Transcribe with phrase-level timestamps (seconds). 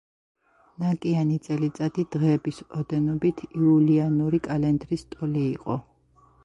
[0.83, 5.81] ნაკიანი წელიწადი, დღეების ოდენობით იულიანური კალენდრის ტოლი იყო.